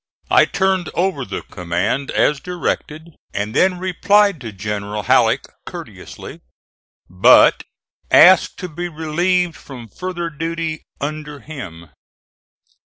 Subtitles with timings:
[0.31, 6.41] I turned over the command as directed and then replied to General Halleck courteously,
[7.07, 7.65] but
[8.09, 11.91] asked to be relieved from further duty under him.